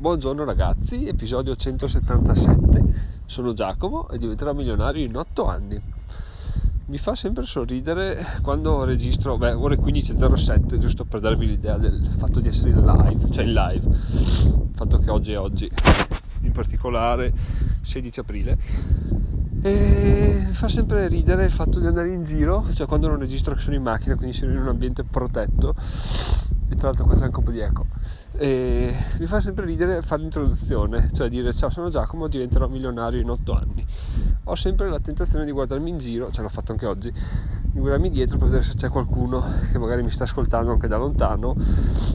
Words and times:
Buongiorno 0.00 0.44
ragazzi, 0.44 1.06
episodio 1.06 1.54
177. 1.54 2.84
Sono 3.26 3.52
Giacomo 3.52 4.08
e 4.08 4.16
diventerò 4.16 4.54
milionario 4.54 5.04
in 5.04 5.14
8 5.14 5.46
anni. 5.46 5.78
Mi 6.86 6.96
fa 6.96 7.14
sempre 7.14 7.44
sorridere 7.44 8.24
quando 8.40 8.84
registro, 8.84 9.36
beh, 9.36 9.52
ore 9.52 9.76
15.07, 9.76 10.78
giusto 10.78 11.04
per 11.04 11.20
darvi 11.20 11.46
l'idea 11.46 11.76
del 11.76 12.14
fatto 12.16 12.40
di 12.40 12.48
essere 12.48 12.70
in 12.70 12.82
live, 12.82 13.30
cioè 13.30 13.44
in 13.44 13.52
live. 13.52 13.86
Il 13.88 14.70
fatto 14.72 14.96
che 14.96 15.10
oggi 15.10 15.32
è 15.32 15.38
oggi, 15.38 15.70
in 16.40 16.52
particolare 16.52 17.34
16 17.82 18.20
aprile. 18.20 18.56
E 19.60 20.44
mi 20.46 20.54
fa 20.54 20.70
sempre 20.70 21.08
ridere 21.08 21.44
il 21.44 21.50
fatto 21.50 21.78
di 21.78 21.86
andare 21.86 22.10
in 22.10 22.24
giro, 22.24 22.64
cioè 22.72 22.86
quando 22.86 23.06
non 23.06 23.18
registro 23.18 23.52
che 23.52 23.60
sono 23.60 23.76
in 23.76 23.82
macchina, 23.82 24.14
quindi 24.14 24.34
sono 24.34 24.50
in 24.52 24.60
un 24.60 24.68
ambiente 24.68 25.04
protetto. 25.04 25.74
E 26.70 26.76
tra 26.76 26.88
l'altro 26.88 27.04
qua 27.04 27.14
c'è 27.14 27.24
anche 27.24 27.38
un 27.38 27.44
po' 27.44 27.50
di 27.50 27.60
eco 27.60 27.86
e 28.36 28.94
mi 29.18 29.26
fa 29.26 29.40
sempre 29.40 29.66
ridere 29.66 30.02
fare 30.02 30.22
l'introduzione, 30.22 31.10
cioè 31.12 31.28
dire 31.28 31.52
ciao 31.52 31.68
sono 31.68 31.90
Giacomo, 31.90 32.28
diventerò 32.28 32.68
milionario 32.68 33.20
in 33.20 33.28
8 33.28 33.52
anni. 33.52 33.86
Ho 34.44 34.54
sempre 34.54 34.88
la 34.88 34.98
tentazione 35.00 35.44
di 35.44 35.50
guardarmi 35.50 35.90
in 35.90 35.98
giro, 35.98 36.30
ce 36.30 36.40
l'ho 36.40 36.48
fatto 36.48 36.72
anche 36.72 36.86
oggi, 36.86 37.12
di 37.12 37.78
guardarmi 37.78 38.10
dietro 38.10 38.38
per 38.38 38.46
vedere 38.46 38.64
se 38.64 38.76
c'è 38.76 38.88
qualcuno 38.88 39.44
che 39.70 39.78
magari 39.78 40.02
mi 40.02 40.10
sta 40.10 40.24
ascoltando 40.24 40.72
anche 40.72 40.86
da 40.86 40.96
lontano, 40.96 41.54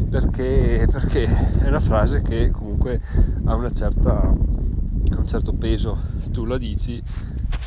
perché, 0.09 0.87
perché 0.89 1.25
è 1.59 1.67
una 1.67 1.79
frase 1.79 2.21
che 2.21 2.49
comunque 2.49 3.01
ha, 3.43 3.53
una 3.53 3.71
certa, 3.71 4.27
un 4.27 5.27
certo 5.27 5.53
peso, 5.53 5.99
tu 6.31 6.45
la 6.45 6.57
dici 6.57 7.01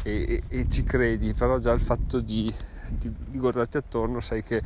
e, 0.02 0.42
e, 0.48 0.58
e 0.60 0.68
ci 0.68 0.82
credi, 0.82 1.32
però 1.34 1.58
già 1.58 1.72
il 1.72 1.80
fatto 1.80 2.20
di, 2.20 2.52
di, 2.88 3.14
di 3.30 3.38
guardarti 3.38 3.76
attorno 3.76 4.20
sai 4.20 4.42
che 4.42 4.62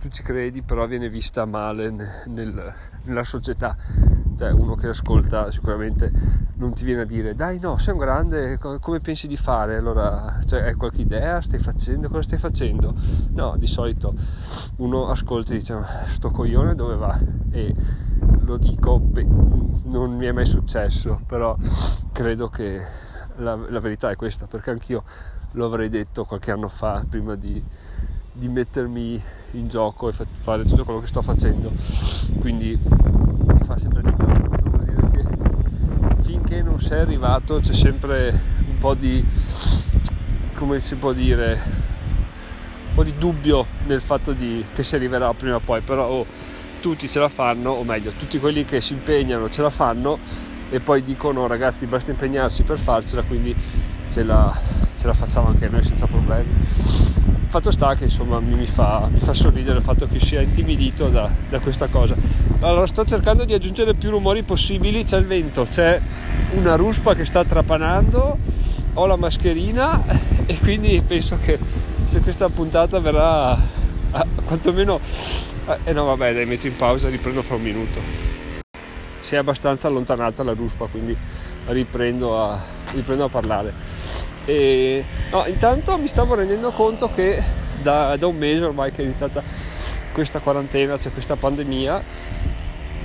tu 0.00 0.08
ci 0.08 0.22
credi, 0.22 0.62
però 0.62 0.86
viene 0.86 1.08
vista 1.08 1.44
male 1.44 1.90
nel, 2.26 2.74
nella 3.02 3.24
società. 3.24 3.76
Cioè, 4.36 4.52
uno 4.52 4.76
che 4.76 4.88
ascolta 4.88 5.50
sicuramente 5.50 6.12
non 6.58 6.72
ti 6.72 6.84
viene 6.84 7.02
a 7.02 7.04
dire 7.04 7.34
dai 7.34 7.58
no, 7.58 7.76
sei 7.78 7.94
un 7.94 8.00
grande, 8.00 8.58
come 8.58 9.00
pensi 9.00 9.26
di 9.26 9.36
fare? 9.36 9.76
Allora, 9.76 10.38
cioè, 10.46 10.62
hai 10.62 10.74
qualche 10.74 11.00
idea? 11.00 11.40
Stai 11.40 11.58
facendo? 11.58 12.08
Cosa 12.08 12.22
stai 12.22 12.38
facendo? 12.38 12.94
No, 13.30 13.56
di 13.56 13.66
solito 13.66 14.14
uno 14.76 15.08
ascolta 15.08 15.54
e 15.54 15.58
dice 15.58 15.76
sto 16.06 16.30
coglione 16.30 16.76
dove 16.76 16.94
va? 16.94 17.18
E 17.50 17.74
lo 18.40 18.56
dico, 18.56 19.00
beh, 19.00 19.26
non 19.84 20.16
mi 20.16 20.26
è 20.26 20.32
mai 20.32 20.46
successo, 20.46 21.20
però 21.26 21.56
credo 22.12 22.48
che 22.48 22.80
la, 23.36 23.56
la 23.56 23.80
verità 23.80 24.10
è 24.10 24.16
questa, 24.16 24.46
perché 24.46 24.70
anch'io 24.70 25.02
lo 25.52 25.66
avrei 25.66 25.88
detto 25.88 26.24
qualche 26.24 26.52
anno 26.52 26.68
fa 26.68 27.04
prima 27.08 27.34
di, 27.34 27.62
di 28.38 28.48
mettermi 28.48 29.20
in 29.52 29.68
gioco 29.68 30.08
e 30.08 30.12
fare 30.12 30.64
tutto 30.64 30.84
quello 30.84 31.00
che 31.00 31.08
sto 31.08 31.22
facendo. 31.22 31.72
Quindi 32.38 32.78
mi 32.80 33.62
fa 33.62 33.76
sempre 33.76 34.02
ridere, 34.02 34.60
vuol 34.62 34.84
dire 34.84 35.10
che 35.10 36.22
finché 36.22 36.62
non 36.62 36.78
sei 36.78 37.00
arrivato 37.00 37.58
c'è 37.58 37.72
sempre 37.72 38.30
un 38.68 38.78
po' 38.78 38.94
di, 38.94 39.24
come 40.54 40.78
si 40.78 40.94
può 40.94 41.12
dire, 41.12 41.60
un 42.88 42.94
po' 42.94 43.02
di 43.02 43.12
dubbio 43.18 43.66
nel 43.86 44.00
fatto 44.00 44.32
di, 44.32 44.64
che 44.72 44.84
si 44.84 44.94
arriverà 44.94 45.34
prima 45.34 45.56
o 45.56 45.60
poi, 45.60 45.80
però 45.80 46.08
oh, 46.08 46.26
tutti 46.80 47.08
ce 47.08 47.18
la 47.18 47.28
fanno, 47.28 47.72
o 47.72 47.82
meglio, 47.82 48.12
tutti 48.12 48.38
quelli 48.38 48.64
che 48.64 48.80
si 48.80 48.92
impegnano 48.92 49.50
ce 49.50 49.62
la 49.62 49.70
fanno 49.70 50.46
e 50.70 50.78
poi 50.78 51.02
dicono 51.02 51.48
ragazzi 51.48 51.86
basta 51.86 52.12
impegnarsi 52.12 52.62
per 52.62 52.78
farcela, 52.78 53.22
quindi 53.22 53.52
ce 54.10 54.22
la, 54.22 54.56
ce 54.96 55.06
la 55.08 55.14
facciamo 55.14 55.48
anche 55.48 55.68
noi 55.68 55.82
senza 55.82 56.06
problemi 56.06 57.37
fatto 57.48 57.70
sta 57.70 57.94
che 57.94 58.04
insomma 58.04 58.40
mi 58.40 58.66
fa, 58.66 59.08
mi 59.10 59.20
fa 59.20 59.32
sorridere 59.32 59.78
il 59.78 59.82
fatto 59.82 60.06
che 60.06 60.20
sia 60.20 60.40
intimidito 60.40 61.08
da, 61.08 61.30
da, 61.48 61.58
questa 61.60 61.88
cosa. 61.88 62.14
Allora 62.60 62.86
sto 62.86 63.04
cercando 63.04 63.44
di 63.44 63.54
aggiungere 63.54 63.94
più 63.94 64.10
rumori 64.10 64.42
possibili. 64.42 65.02
C'è 65.02 65.16
il 65.16 65.24
vento 65.24 65.64
c'è 65.64 66.00
una 66.52 66.76
ruspa 66.76 67.14
che 67.14 67.24
sta 67.24 67.44
trapanando 67.44 68.36
ho 68.94 69.06
la 69.06 69.16
mascherina 69.16 70.02
e 70.46 70.58
quindi 70.58 71.02
penso 71.06 71.38
che 71.42 71.58
se 72.04 72.20
questa 72.20 72.48
puntata 72.48 73.00
verrà 73.00 73.50
ah, 73.50 74.26
quantomeno 74.44 75.00
e 75.66 75.78
eh 75.84 75.92
no 75.92 76.04
vabbè 76.04 76.32
dai 76.32 76.46
metto 76.46 76.66
in 76.66 76.76
pausa 76.76 77.08
riprendo 77.08 77.42
fra 77.42 77.56
un 77.56 77.62
minuto. 77.62 78.00
Si 79.20 79.34
è 79.34 79.38
abbastanza 79.38 79.88
allontanata 79.88 80.42
la 80.42 80.54
ruspa 80.54 80.86
quindi 80.86 81.16
riprendo 81.66 82.42
a, 82.42 82.60
riprendo 82.92 83.24
a 83.24 83.28
parlare 83.28 84.07
e, 84.48 85.04
no, 85.30 85.44
intanto 85.44 85.98
mi 85.98 86.08
stavo 86.08 86.34
rendendo 86.34 86.70
conto 86.70 87.12
che 87.12 87.42
da, 87.82 88.16
da, 88.16 88.26
un 88.26 88.36
mese 88.38 88.64
ormai 88.64 88.90
che 88.90 89.02
è 89.02 89.04
iniziata 89.04 89.42
questa 90.10 90.40
quarantena, 90.40 90.98
cioè 90.98 91.12
questa 91.12 91.36
pandemia 91.36 92.02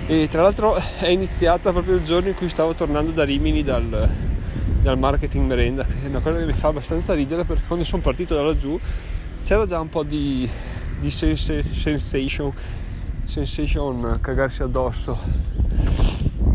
e 0.07 0.27
tra 0.29 0.41
l'altro 0.41 0.75
è 0.99 1.09
iniziata 1.09 1.73
proprio 1.73 1.95
il 1.95 2.03
giorno 2.05 2.29
in 2.29 2.35
cui 2.35 2.47
stavo 2.47 2.75
tornando 2.75 3.11
da 3.11 3.25
Rimini 3.25 3.61
dal, 3.61 4.09
dal 4.81 4.97
marketing 4.97 5.45
merenda, 5.45 5.83
che 5.83 6.05
è 6.05 6.07
una 6.07 6.21
cosa 6.21 6.37
che 6.37 6.45
mi 6.45 6.53
fa 6.53 6.69
abbastanza 6.69 7.13
ridere 7.13 7.43
perché 7.43 7.63
quando 7.67 7.83
sono 7.83 8.01
partito 8.01 8.35
da 8.35 8.41
laggiù 8.41 8.79
c'era 9.43 9.65
già 9.65 9.81
un 9.81 9.89
po' 9.89 10.03
di, 10.03 10.49
di 10.97 11.11
sensation, 11.11 12.53
sensation 13.25 14.17
cagarsi 14.21 14.63
addosso 14.63 15.19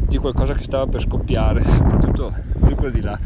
di 0.06 0.16
qualcosa 0.16 0.54
che 0.54 0.62
stava 0.62 0.86
per 0.86 1.02
scoppiare, 1.02 1.62
soprattutto 1.62 2.32
giù 2.62 2.74
per 2.74 2.90
di 2.90 3.02
là 3.02 3.18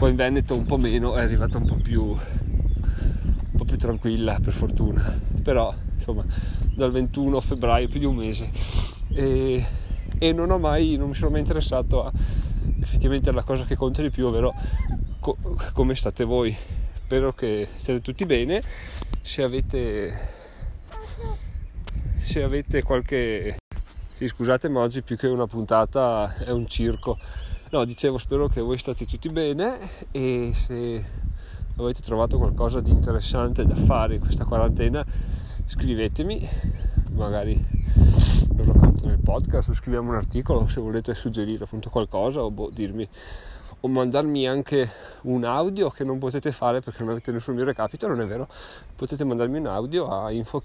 qua 0.00 0.08
in 0.08 0.16
Veneto 0.16 0.56
un 0.56 0.64
po' 0.64 0.78
meno, 0.78 1.14
è 1.14 1.20
arrivata 1.20 1.58
un 1.58 1.66
po' 1.66 1.74
più, 1.74 2.02
un 2.04 3.54
po' 3.54 3.66
più 3.66 3.76
tranquilla 3.76 4.40
per 4.42 4.54
fortuna, 4.54 5.20
però 5.42 5.74
insomma 5.94 6.24
dal 6.74 6.90
21 6.90 7.38
febbraio 7.38 7.86
più 7.86 7.98
di 7.98 8.06
un 8.06 8.14
mese. 8.14 8.50
E, 9.12 9.62
e 10.18 10.32
non 10.32 10.50
ho 10.50 10.58
mai, 10.58 10.96
non 10.96 11.10
mi 11.10 11.14
sono 11.14 11.32
mai 11.32 11.40
interessato 11.40 12.02
a 12.02 12.12
effettivamente 12.80 13.28
alla 13.28 13.42
cosa 13.42 13.64
che 13.64 13.76
conta 13.76 14.00
di 14.00 14.08
più, 14.08 14.28
ovvero 14.28 14.54
co- 15.20 15.36
come 15.74 15.94
state 15.94 16.24
voi. 16.24 16.56
Spero 16.94 17.34
che 17.34 17.68
siate 17.76 18.00
tutti 18.00 18.24
bene, 18.24 18.62
se 19.20 19.42
avete, 19.42 20.14
se 22.16 22.42
avete 22.42 22.82
qualche... 22.82 23.58
Sì, 24.12 24.26
scusate, 24.26 24.70
ma 24.70 24.80
oggi 24.80 25.02
più 25.02 25.18
che 25.18 25.26
una 25.26 25.46
puntata 25.46 26.36
è 26.38 26.52
un 26.52 26.66
circo 26.66 27.18
No, 27.72 27.84
dicevo, 27.84 28.18
spero 28.18 28.48
che 28.48 28.60
voi 28.60 28.78
state 28.78 29.06
tutti 29.06 29.28
bene 29.28 29.78
e 30.10 30.50
se 30.56 31.04
avete 31.76 32.00
trovato 32.00 32.36
qualcosa 32.36 32.80
di 32.80 32.90
interessante 32.90 33.64
da 33.64 33.76
fare 33.76 34.16
in 34.16 34.20
questa 34.20 34.44
quarantena, 34.44 35.06
scrivetemi, 35.66 36.48
magari 37.12 37.64
lo 38.56 38.64
racconto 38.64 39.06
nel 39.06 39.20
podcast 39.20 39.68
o 39.68 39.74
scriviamo 39.74 40.10
un 40.10 40.16
articolo 40.16 40.66
se 40.66 40.80
volete 40.80 41.14
suggerire 41.14 41.62
appunto 41.62 41.90
qualcosa 41.90 42.42
o 42.42 42.50
boh, 42.50 42.70
dirmi 42.70 43.08
o 43.82 43.86
mandarmi 43.88 44.48
anche 44.48 44.90
un 45.22 45.44
audio 45.44 45.90
che 45.90 46.02
non 46.02 46.18
potete 46.18 46.50
fare 46.50 46.80
perché 46.80 47.04
non 47.04 47.12
avete 47.12 47.30
nessun 47.30 47.54
mio 47.54 47.62
recapito, 47.62 48.08
non 48.08 48.20
è 48.20 48.26
vero, 48.26 48.48
potete 48.96 49.22
mandarmi 49.22 49.58
un 49.58 49.66
audio 49.66 50.08
a 50.08 50.32
info 50.32 50.60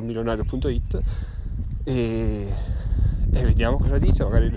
milionario.it 0.00 1.02
e 1.84 2.79
e 3.32 3.42
vediamo 3.42 3.76
cosa 3.78 3.98
dice, 3.98 4.24
magari 4.24 4.56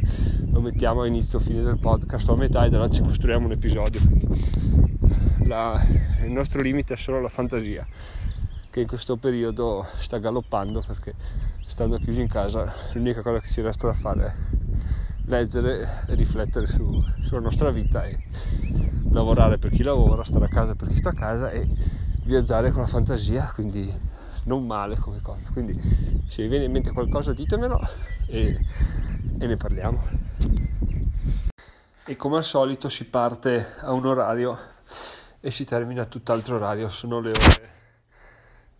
lo 0.51 0.61
mettiamo 0.61 1.01
a 1.01 1.07
inizio 1.07 1.39
o 1.39 1.41
fine 1.41 1.61
del 1.61 1.77
podcast 1.79 2.29
o 2.29 2.33
a 2.33 2.37
metà 2.37 2.65
e 2.65 2.69
da 2.69 2.79
là 2.79 2.89
ci 2.89 3.01
costruiamo 3.01 3.45
un 3.45 3.51
episodio. 3.51 3.99
La, 5.45 5.79
il 6.23 6.31
nostro 6.31 6.61
limite 6.61 6.93
è 6.93 6.97
solo 6.97 7.21
la 7.21 7.29
fantasia, 7.29 7.85
che 8.69 8.81
in 8.81 8.87
questo 8.87 9.17
periodo 9.17 9.85
sta 9.99 10.17
galoppando 10.17 10.83
perché 10.85 11.13
stando 11.67 11.97
chiusi 11.97 12.21
in 12.21 12.27
casa 12.27 12.71
l'unica 12.93 13.21
cosa 13.21 13.39
che 13.39 13.47
ci 13.47 13.61
resta 13.61 13.87
da 13.87 13.93
fare 13.93 14.25
è 14.25 14.33
leggere 15.25 16.03
e 16.07 16.15
riflettere 16.15 16.65
su, 16.65 17.03
sulla 17.21 17.39
nostra 17.39 17.71
vita 17.71 18.05
e 18.05 18.17
lavorare 19.11 19.57
per 19.57 19.71
chi 19.71 19.83
lavora, 19.83 20.23
stare 20.23 20.45
a 20.45 20.49
casa 20.49 20.75
per 20.75 20.87
chi 20.87 20.95
sta 20.95 21.09
a 21.09 21.13
casa 21.13 21.51
e 21.51 21.67
viaggiare 22.23 22.71
con 22.71 22.81
la 22.81 22.87
fantasia, 22.87 23.51
quindi 23.53 24.11
non 24.43 24.65
male 24.65 24.97
come 24.97 25.21
cosa. 25.21 25.49
Quindi 25.51 25.79
se 26.27 26.43
vi 26.43 26.49
viene 26.49 26.65
in 26.65 26.71
mente 26.71 26.91
qualcosa 26.91 27.33
ditemelo 27.33 27.79
e, 28.27 28.59
e 29.39 29.47
ne 29.47 29.57
parliamo. 29.57 30.03
E 32.05 32.15
come 32.15 32.37
al 32.37 32.43
solito 32.43 32.89
si 32.89 33.05
parte 33.05 33.75
a 33.79 33.91
un 33.91 34.05
orario 34.05 34.57
e 35.39 35.51
si 35.51 35.63
termina 35.63 36.01
a 36.01 36.05
tutt'altro 36.05 36.55
orario, 36.55 36.89
sono 36.89 37.19
le 37.19 37.29
ore 37.29 37.71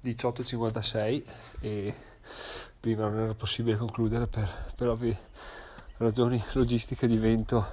18.56 0.04 1.24
e 1.62 1.96
prima 2.80 3.08
non 3.08 3.20
era 3.20 3.34
possibile 3.34 3.78
concludere 3.78 4.28
per, 4.28 4.50
per 4.76 4.90
ovvie 4.90 5.18
ragioni 5.98 6.42
logistiche 6.54 7.08
di 7.08 7.18
vento, 7.18 7.66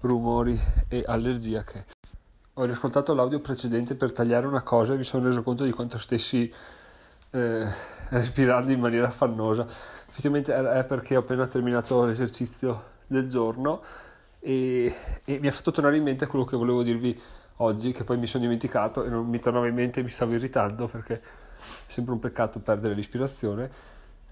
rumori 0.00 0.58
e 0.88 1.02
allergia 1.06 1.64
che 1.64 1.84
ho 2.54 2.64
riascoltato 2.64 3.14
l'audio 3.14 3.40
precedente 3.40 3.94
per 3.94 4.12
tagliare 4.12 4.46
una 4.46 4.62
cosa 4.62 4.92
e 4.92 4.96
mi 4.98 5.04
sono 5.04 5.24
reso 5.24 5.42
conto 5.42 5.64
di 5.64 5.70
quanto 5.70 5.96
stessi 5.96 6.52
eh, 7.30 7.66
respirando 8.10 8.70
in 8.70 8.80
maniera 8.80 9.08
affannosa. 9.08 9.66
Effettivamente 10.08 10.54
è 10.54 10.84
perché 10.84 11.16
ho 11.16 11.20
appena 11.20 11.46
terminato 11.46 12.04
l'esercizio 12.04 12.98
del 13.06 13.28
giorno 13.28 13.82
e, 14.40 14.94
e, 15.24 15.38
mi 15.38 15.48
ha 15.48 15.52
fatto 15.52 15.70
tornare 15.70 15.96
in 15.96 16.02
mente 16.02 16.26
quello 16.26 16.44
che 16.44 16.56
volevo 16.56 16.82
dirvi 16.82 17.18
oggi, 17.56 17.92
che 17.92 18.04
poi 18.04 18.18
mi 18.18 18.26
sono 18.26 18.42
dimenticato 18.42 19.04
e 19.04 19.08
non 19.08 19.26
mi 19.26 19.38
tornava 19.38 19.66
in 19.68 19.74
mente 19.74 20.00
e 20.00 20.02
mi 20.02 20.10
stavo 20.10 20.34
irritando 20.34 20.86
perché 20.86 21.14
è 21.14 21.20
sempre 21.86 22.12
un 22.12 22.18
peccato 22.18 22.58
perdere 22.60 22.94
l'ispirazione. 22.94 23.70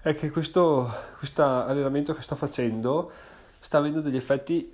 È 0.01 0.13
che 0.13 0.31
questo 0.31 0.91
allenamento 1.35 2.13
che 2.13 2.21
sto 2.21 2.35
facendo 2.35 3.11
sta 3.59 3.77
avendo 3.77 3.99
degli 3.99 4.15
effetti 4.15 4.73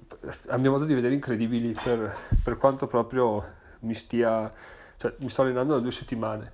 a 0.49 0.57
mio 0.57 0.71
modo 0.71 0.85
di 0.85 0.93
vedere 0.93 1.15
incredibili 1.15 1.75
per, 1.83 2.15
per 2.43 2.57
quanto 2.57 2.85
proprio 2.85 3.43
mi 3.79 3.95
stia 3.95 4.51
cioè 4.97 5.13
mi 5.17 5.29
sto 5.29 5.41
allenando 5.41 5.73
da 5.73 5.79
due 5.79 5.91
settimane 5.91 6.51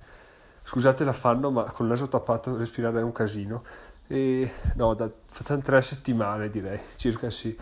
scusate 0.62 1.04
l'affanno 1.04 1.50
ma 1.50 1.64
con 1.64 1.86
il 1.86 1.92
naso 1.92 2.08
tappato 2.08 2.56
respirare 2.56 3.00
è 3.00 3.02
un 3.02 3.12
casino. 3.12 3.62
E 4.06 4.50
no 4.74 4.94
da, 4.94 5.10
facciamo 5.26 5.60
tre 5.60 5.80
settimane 5.82 6.50
direi 6.50 6.80
circa 6.96 7.30
sì. 7.30 7.56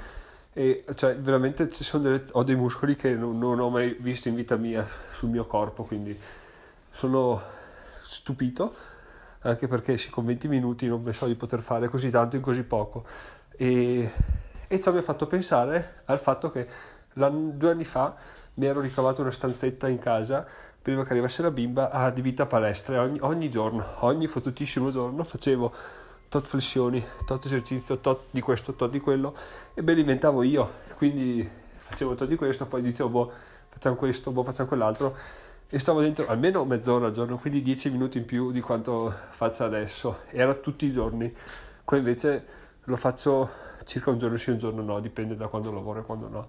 E 0.52 0.85
cioè 0.94 1.17
veramente 1.17 1.70
delle, 1.93 2.25
ho 2.32 2.43
dei 2.43 2.56
muscoli 2.56 2.97
che 2.97 3.14
non, 3.14 3.38
non, 3.38 3.61
ho 3.61 3.70
mai 3.70 3.97
visto 4.00 4.29
in 4.29 4.35
vita 4.35 4.56
mia 4.56 4.87
sul 5.11 5.29
mio 5.29 5.47
corpo 5.47 5.85
quindi 5.85 6.19
sono 6.91 7.41
stupito 8.02 8.75
anche 9.43 9.69
perché 9.69 9.96
sì, 9.96 10.11
con 10.11 10.25
20 10.25 10.49
minuti 10.49 10.87
non 10.87 11.03
pensavo 11.03 11.31
di 11.31 11.37
poter 11.37 11.62
fare 11.62 11.88
così 11.88 12.11
tanto 12.11 12.37
in 12.37 12.43
così 12.43 12.62
poco. 12.62 13.05
E, 13.56 14.11
e 14.67 14.81
ciò 14.81 14.93
mi 14.93 14.99
ha 14.99 15.03
fatto 15.03 15.26
pensare 15.26 16.03
al 16.06 16.19
fatto 16.19 16.50
che 16.50 16.67
due 17.12 17.70
anni 17.70 17.85
fa 17.85 18.14
mi 18.55 18.67
ero 18.67 18.81
ricavato 18.81 19.23
una 19.23 19.31
stanzetta 19.31 19.88
in 19.88 19.99
casa 19.99 20.46
prima 20.82 21.05
che 21.05 21.12
arrivasse 21.12 21.43
la 21.43 21.50
bimba 21.50 21.91
a 21.91 22.47
palestra. 22.47 22.94
E 22.94 22.99
ogni, 22.99 23.19
ogni 23.21 23.50
giorno, 23.50 23.85
ogni 24.00 24.27
fottutissimo 24.27 24.91
giorno 24.91 25.25
facevo 25.25 25.73
tot 26.29 26.47
flessioni, 26.47 27.05
tot 27.27 27.44
esercizio, 27.44 27.99
tot 27.99 28.27
di 28.31 28.41
questo, 28.41 28.75
tot 28.75 28.91
di 28.91 29.00
quello 29.00 29.35
e 29.75 29.82
me 29.82 29.94
li 29.94 30.00
inventavo 30.00 30.44
io, 30.44 30.71
quindi 30.97 31.47
facevo 31.79 32.15
tot 32.15 32.29
di 32.29 32.37
questo, 32.37 32.67
poi 32.67 32.82
dicevo 32.82 33.09
boh 33.09 33.32
facciamo 33.69 33.97
questo, 33.97 34.31
boh 34.31 34.43
facciamo 34.44 34.69
quell'altro. 34.69 35.17
E 35.73 35.79
stavo 35.79 36.00
dentro 36.00 36.27
almeno 36.27 36.65
mezz'ora 36.65 37.06
al 37.06 37.12
giorno, 37.12 37.37
quindi 37.37 37.62
10 37.62 37.91
minuti 37.91 38.19
in 38.19 38.25
più 38.25 38.50
di 38.50 38.61
quanto 38.61 39.15
faccio 39.29 39.65
adesso, 39.65 40.19
era 40.31 40.55
tutti 40.55 40.87
i 40.87 40.91
giorni, 40.91 41.32
qua 41.85 41.97
invece 41.97 42.44
lo 42.85 42.97
faccio 42.97 43.49
circa 43.85 44.11
un 44.11 44.19
giorno 44.19 44.37
sì, 44.37 44.50
un 44.50 44.59
giorno 44.59 44.82
no, 44.82 44.99
dipende 45.00 45.37
da 45.37 45.47
quando 45.47 45.73
lavoro 45.73 46.00
e 46.00 46.03
quando 46.03 46.29
no. 46.29 46.49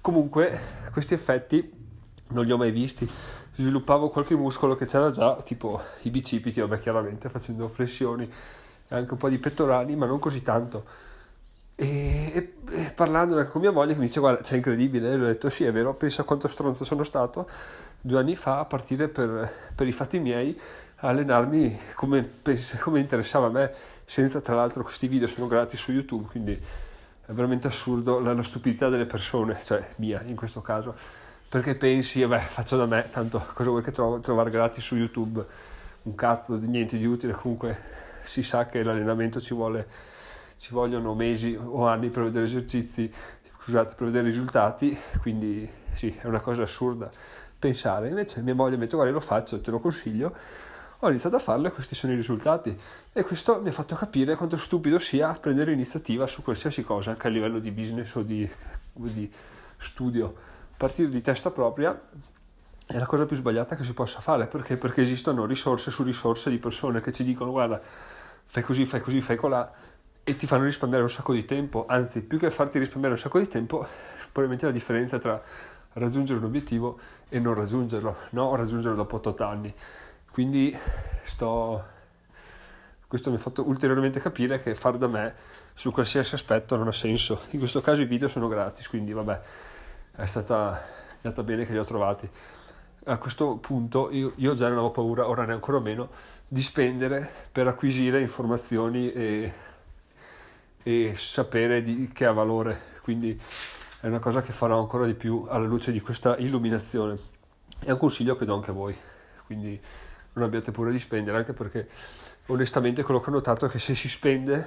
Comunque 0.00 0.58
questi 0.92 1.14
effetti 1.14 1.87
non 2.28 2.44
li 2.44 2.52
ho 2.52 2.56
mai 2.56 2.70
visti, 2.70 3.08
sviluppavo 3.54 4.10
qualche 4.10 4.36
muscolo 4.36 4.74
che 4.74 4.86
c'era 4.86 5.10
già, 5.10 5.36
tipo 5.42 5.80
i 6.02 6.10
bicipiti, 6.10 6.60
vabbè 6.60 6.78
chiaramente 6.78 7.28
facendo 7.28 7.68
flessioni 7.68 8.30
e 8.88 8.94
anche 8.94 9.12
un 9.12 9.18
po' 9.18 9.28
di 9.28 9.38
pettorali, 9.38 9.96
ma 9.96 10.06
non 10.06 10.18
così 10.18 10.42
tanto. 10.42 11.06
E, 11.74 12.32
e, 12.34 12.54
e 12.70 12.92
parlando 12.92 13.42
con 13.44 13.60
mia 13.60 13.70
moglie 13.70 13.92
che 13.92 14.00
mi 14.00 14.06
dice 14.06 14.20
guarda 14.20 14.40
c'è 14.42 14.56
incredibile, 14.56 15.10
e 15.10 15.14
ho 15.14 15.26
detto 15.26 15.48
sì 15.48 15.64
è 15.64 15.72
vero, 15.72 15.94
pensa 15.94 16.24
quanto 16.24 16.48
stronzo 16.48 16.84
sono 16.84 17.04
stato 17.04 17.48
due 18.00 18.18
anni 18.18 18.34
fa 18.34 18.58
a 18.58 18.64
partire 18.64 19.08
per, 19.08 19.48
per 19.74 19.86
i 19.86 19.92
fatti 19.92 20.18
miei 20.18 20.58
a 20.96 21.08
allenarmi 21.08 21.78
come, 21.94 22.40
come 22.80 22.98
interessava 22.98 23.46
a 23.46 23.50
me, 23.50 23.72
senza 24.04 24.40
tra 24.40 24.56
l'altro 24.56 24.82
questi 24.82 25.06
video 25.06 25.28
sono 25.28 25.46
gratis 25.46 25.78
su 25.78 25.92
YouTube, 25.92 26.26
quindi 26.28 26.52
è 26.52 27.32
veramente 27.32 27.68
assurdo 27.68 28.18
la, 28.18 28.32
la 28.32 28.42
stupidità 28.42 28.88
delle 28.88 29.06
persone, 29.06 29.60
cioè 29.64 29.86
mia 29.96 30.20
in 30.26 30.34
questo 30.34 30.60
caso, 30.60 30.96
perché 31.48 31.74
pensi, 31.74 32.22
vabbè 32.22 32.40
faccio 32.48 32.76
da 32.76 32.86
me, 32.86 33.08
tanto 33.10 33.44
cosa 33.52 33.70
vuoi 33.70 33.82
che 33.82 33.90
trovo, 33.90 34.20
trovare 34.20 34.50
gratis 34.50 34.82
su 34.82 34.96
YouTube, 34.96 35.44
un 36.02 36.14
cazzo 36.14 36.56
di 36.56 36.66
niente 36.66 36.96
di 36.98 37.06
utile, 37.06 37.32
comunque 37.32 37.96
si 38.22 38.42
sa 38.42 38.66
che 38.66 38.82
l'allenamento 38.82 39.40
ci 39.40 39.54
vuole 39.54 40.16
ci 40.58 40.72
vogliono 40.72 41.14
mesi 41.14 41.56
o 41.56 41.86
anni 41.86 42.10
per 42.10 42.24
vedere 42.24 42.44
esercizi, 42.44 43.10
scusate, 43.60 43.94
per 43.94 44.06
vedere 44.06 44.26
risultati, 44.26 44.96
quindi 45.20 45.68
sì, 45.92 46.14
è 46.20 46.26
una 46.26 46.40
cosa 46.40 46.64
assurda 46.64 47.08
pensare. 47.58 48.08
Invece 48.08 48.40
mia 48.40 48.54
moglie 48.54 48.76
mi 48.76 48.82
ha 48.82 48.84
detto 48.84 48.96
guarda 48.96 49.12
lo 49.12 49.20
faccio, 49.20 49.60
te 49.60 49.70
lo 49.70 49.78
consiglio. 49.78 50.34
Ho 51.00 51.08
iniziato 51.10 51.36
a 51.36 51.38
farlo 51.38 51.68
e 51.68 51.70
questi 51.70 51.94
sono 51.94 52.12
i 52.12 52.16
risultati. 52.16 52.76
E 53.12 53.22
questo 53.22 53.60
mi 53.62 53.68
ha 53.68 53.72
fatto 53.72 53.94
capire 53.94 54.34
quanto 54.34 54.56
stupido 54.56 54.98
sia 54.98 55.32
prendere 55.40 55.72
iniziativa 55.72 56.26
su 56.26 56.42
qualsiasi 56.42 56.82
cosa, 56.82 57.10
anche 57.10 57.28
a 57.28 57.30
livello 57.30 57.60
di 57.60 57.70
business 57.70 58.14
o 58.16 58.22
di, 58.22 58.48
di 58.92 59.30
studio. 59.76 60.34
Partire 60.78 61.08
di 61.08 61.20
testa 61.20 61.50
propria 61.50 62.00
è 62.86 62.96
la 62.96 63.06
cosa 63.06 63.26
più 63.26 63.34
sbagliata 63.34 63.74
che 63.74 63.82
si 63.82 63.92
possa 63.92 64.20
fare 64.20 64.46
perché? 64.46 64.76
perché 64.76 65.02
esistono 65.02 65.44
risorse 65.44 65.90
su 65.90 66.04
risorse 66.04 66.50
di 66.50 66.58
persone 66.58 67.00
che 67.00 67.10
ci 67.10 67.24
dicono 67.24 67.50
guarda 67.50 67.80
fai 67.80 68.62
così, 68.62 68.86
fai 68.86 69.00
così, 69.00 69.20
fai 69.20 69.36
colà 69.36 69.70
e 70.22 70.36
ti 70.36 70.46
fanno 70.46 70.64
risparmiare 70.64 71.02
un 71.02 71.10
sacco 71.10 71.32
di 71.32 71.44
tempo, 71.44 71.86
anzi 71.88 72.22
più 72.22 72.38
che 72.38 72.52
farti 72.52 72.78
risparmiare 72.78 73.14
un 73.14 73.20
sacco 73.20 73.40
di 73.40 73.48
tempo, 73.48 73.84
probabilmente 74.30 74.66
la 74.66 74.72
differenza 74.72 75.18
tra 75.18 75.42
raggiungere 75.94 76.38
un 76.38 76.44
obiettivo 76.44 77.00
e 77.28 77.40
non 77.40 77.54
raggiungerlo, 77.54 78.14
no? 78.30 78.54
raggiungerlo 78.54 78.94
dopo 78.94 79.16
8 79.16 79.44
anni. 79.44 79.74
Quindi 80.30 80.76
sto... 81.24 81.82
questo 83.08 83.30
mi 83.30 83.36
ha 83.36 83.40
fatto 83.40 83.66
ulteriormente 83.66 84.20
capire 84.20 84.62
che 84.62 84.76
far 84.76 84.96
da 84.96 85.08
me 85.08 85.34
su 85.74 85.90
qualsiasi 85.90 86.34
aspetto 86.34 86.76
non 86.76 86.86
ha 86.86 86.92
senso. 86.92 87.40
In 87.50 87.58
questo 87.58 87.80
caso 87.80 88.02
i 88.02 88.06
video 88.06 88.28
sono 88.28 88.46
gratis, 88.46 88.88
quindi 88.88 89.12
vabbè, 89.12 89.40
è 90.22 90.26
stata, 90.26 90.80
è 90.80 91.26
andata 91.26 91.42
bene 91.42 91.66
che 91.66 91.72
li 91.72 91.78
ho 91.78 91.84
trovati. 91.84 92.28
A 93.04 93.16
questo 93.18 93.56
punto 93.56 94.10
io, 94.10 94.32
io 94.36 94.54
già 94.54 94.68
non 94.68 94.78
avevo 94.78 94.90
paura, 94.90 95.28
ora 95.28 95.44
ne 95.44 95.52
ancora 95.52 95.80
meno, 95.80 96.10
di 96.46 96.62
spendere 96.62 97.30
per 97.50 97.66
acquisire 97.66 98.20
informazioni 98.20 99.12
e 99.12 99.52
e 100.88 101.14
sapere 101.16 101.82
di, 101.82 102.08
che 102.12 102.24
ha 102.24 102.32
valore. 102.32 102.96
Quindi 103.02 103.38
è 104.00 104.06
una 104.06 104.18
cosa 104.18 104.40
che 104.40 104.52
farò 104.52 104.78
ancora 104.78 105.04
di 105.04 105.14
più 105.14 105.46
alla 105.48 105.66
luce 105.66 105.92
di 105.92 106.00
questa 106.00 106.36
illuminazione. 106.38 107.18
È 107.78 107.90
un 107.90 107.98
consiglio 107.98 108.36
che 108.36 108.46
do 108.46 108.54
anche 108.54 108.70
a 108.70 108.74
voi. 108.74 108.96
Quindi 109.44 109.78
non 110.32 110.44
abbiate 110.44 110.70
paura 110.70 110.90
di 110.90 110.98
spendere, 110.98 111.36
anche 111.36 111.52
perché 111.52 111.88
onestamente 112.46 113.02
quello 113.02 113.20
che 113.20 113.28
ho 113.28 113.32
notato 113.32 113.66
è 113.66 113.68
che 113.68 113.78
se 113.78 113.94
si 113.94 114.08
spende, 114.08 114.66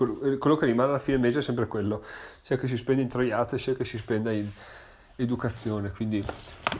quello, 0.00 0.38
quello 0.38 0.56
che 0.56 0.64
rimane 0.64 0.88
alla 0.88 0.98
fine 0.98 1.18
del 1.18 1.26
mese 1.26 1.40
è 1.40 1.42
sempre 1.42 1.66
quello, 1.66 2.02
sia 2.40 2.56
che 2.56 2.66
si 2.66 2.76
spende 2.78 3.02
in 3.02 3.08
troiate, 3.08 3.58
sia 3.58 3.74
che 3.74 3.84
si 3.84 3.98
spenda 3.98 4.30
in 4.30 4.48
educazione. 5.16 5.90
Quindi 5.90 6.24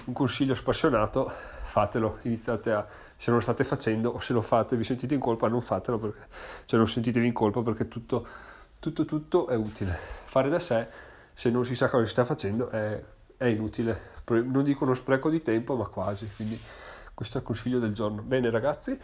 un 0.05 0.15
consiglio 0.15 0.55
spassionato, 0.55 1.31
fatelo, 1.63 2.19
iniziate 2.23 2.73
a, 2.73 2.87
se 2.89 3.27
non 3.27 3.37
lo 3.37 3.43
state 3.43 3.65
facendo 3.65 4.09
o 4.11 4.21
se 4.21 4.33
lo 4.33 4.41
fate 4.41 4.75
vi 4.75 4.85
sentite 4.85 5.13
in 5.13 5.21
colpa, 5.21 5.49
non 5.49 5.61
fatelo 5.61 5.99
perché, 5.99 6.27
cioè 6.65 6.79
non 6.79 6.89
sentitevi 6.89 7.27
in 7.27 7.35
colpa 7.35 7.61
perché 7.61 7.89
tutto 7.89 8.27
tutto 8.79 9.05
tutto 9.05 9.49
è 9.49 9.55
utile. 9.55 9.99
Fare 10.25 10.49
da 10.49 10.59
sé, 10.59 10.87
se 11.35 11.51
non 11.51 11.67
si 11.67 11.75
sa 11.75 11.91
cosa 11.91 12.05
si 12.05 12.11
sta 12.11 12.25
facendo, 12.25 12.71
è, 12.71 13.03
è 13.37 13.45
inutile. 13.45 14.19
Non 14.31 14.65
dico 14.65 14.85
uno 14.85 14.95
spreco 14.95 15.29
di 15.29 15.43
tempo, 15.43 15.77
ma 15.77 15.87
quasi. 15.87 16.27
Quindi 16.35 16.59
questo 17.13 17.37
è 17.37 17.41
il 17.41 17.47
consiglio 17.47 17.79
del 17.81 17.93
giorno. 17.93 18.23
Bene 18.23 18.49
ragazzi, 18.49 18.99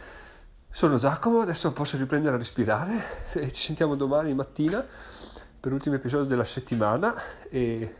sono 0.77 0.97
Giacomo, 0.97 1.41
adesso 1.41 1.71
posso 1.71 1.97
riprendere 1.97 2.35
a 2.35 2.37
respirare 2.37 3.01
e 3.33 3.51
ci 3.51 3.63
sentiamo 3.63 3.95
domani 3.95 4.35
mattina 4.35 4.85
per 5.59 5.71
l'ultimo 5.71 5.95
episodio 5.95 6.27
della 6.27 6.43
settimana 6.43 7.15
e 7.49 7.95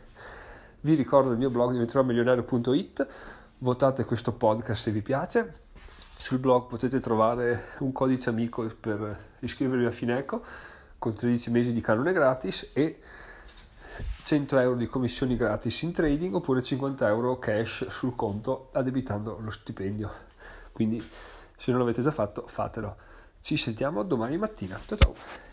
vi 0.82 0.94
ricordo 0.94 1.32
il 1.32 1.40
mio 1.40 1.50
blog 1.50 1.72
diventeròmilionario.it 1.72 3.08
votate 3.58 4.06
questo 4.06 4.32
podcast 4.32 4.84
se 4.84 4.92
vi 4.92 5.02
piace 5.02 5.62
sul 6.18 6.38
blog 6.38 6.68
potete 6.68 7.00
trovare 7.00 7.70
un 7.80 7.92
codice 7.92 8.30
amico 8.30 8.72
per 8.80 9.22
iscrivervi 9.40 9.86
a 9.86 9.92
Fineco 9.92 10.44
con 11.00 11.16
13 11.16 11.50
mesi 11.50 11.74
di 11.74 11.82
canone 11.82 12.14
gratis 12.14 12.70
e 12.74 13.00
100 14.22 14.60
euro 14.60 14.76
di 14.76 14.86
commissioni 14.86 15.36
gratis 15.36 15.82
in 15.82 15.94
trading 15.94 16.36
oppure 16.36 16.62
50 16.62 17.08
euro 17.08 17.40
cash 17.40 17.88
sul 17.88 18.16
conto 18.16 18.70
addebitando 18.74 19.40
lo 19.42 19.50
stipendio. 19.50 20.26
Quindi 20.72 21.04
se 21.58 21.72
non 21.72 21.80
l'avete 21.80 22.02
già 22.02 22.12
fatto 22.12 22.46
fatelo. 22.48 22.96
Ci 23.42 23.58
sentiamo 23.58 24.04
domani 24.04 24.38
mattina. 24.38 24.80
Ciao 24.86 24.98
ciao! 24.98 25.47